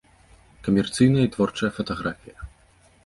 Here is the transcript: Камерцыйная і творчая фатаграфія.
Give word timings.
Камерцыйная 0.67 1.25
і 1.27 1.31
творчая 1.35 1.69
фатаграфія. 1.77 2.37